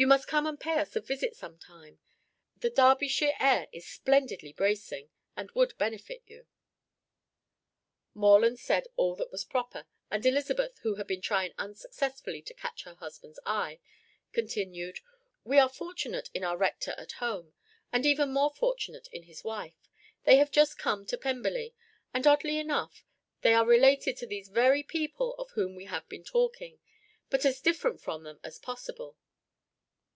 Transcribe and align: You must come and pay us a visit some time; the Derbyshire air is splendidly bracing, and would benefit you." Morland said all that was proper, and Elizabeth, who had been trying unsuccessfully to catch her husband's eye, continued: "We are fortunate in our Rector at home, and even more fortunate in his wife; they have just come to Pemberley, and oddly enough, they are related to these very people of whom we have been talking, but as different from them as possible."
You 0.00 0.06
must 0.06 0.26
come 0.28 0.46
and 0.46 0.58
pay 0.58 0.78
us 0.78 0.96
a 0.96 1.02
visit 1.02 1.36
some 1.36 1.58
time; 1.58 1.98
the 2.56 2.70
Derbyshire 2.70 3.34
air 3.38 3.68
is 3.70 3.86
splendidly 3.86 4.50
bracing, 4.54 5.10
and 5.36 5.50
would 5.50 5.76
benefit 5.76 6.22
you." 6.26 6.46
Morland 8.14 8.58
said 8.58 8.88
all 8.96 9.14
that 9.16 9.30
was 9.30 9.44
proper, 9.44 9.84
and 10.10 10.24
Elizabeth, 10.24 10.78
who 10.78 10.94
had 10.94 11.06
been 11.06 11.20
trying 11.20 11.52
unsuccessfully 11.58 12.40
to 12.40 12.54
catch 12.54 12.84
her 12.84 12.94
husband's 12.94 13.38
eye, 13.44 13.78
continued: 14.32 15.00
"We 15.44 15.58
are 15.58 15.68
fortunate 15.68 16.30
in 16.32 16.44
our 16.44 16.56
Rector 16.56 16.92
at 16.96 17.12
home, 17.20 17.52
and 17.92 18.06
even 18.06 18.32
more 18.32 18.54
fortunate 18.54 19.06
in 19.12 19.24
his 19.24 19.44
wife; 19.44 19.90
they 20.24 20.36
have 20.38 20.50
just 20.50 20.78
come 20.78 21.04
to 21.04 21.18
Pemberley, 21.18 21.74
and 22.14 22.26
oddly 22.26 22.56
enough, 22.56 23.04
they 23.42 23.52
are 23.52 23.66
related 23.66 24.16
to 24.16 24.26
these 24.26 24.48
very 24.48 24.82
people 24.82 25.34
of 25.34 25.50
whom 25.50 25.74
we 25.74 25.84
have 25.84 26.08
been 26.08 26.24
talking, 26.24 26.80
but 27.28 27.44
as 27.44 27.60
different 27.60 28.00
from 28.00 28.22
them 28.22 28.40
as 28.42 28.58
possible." 28.58 29.18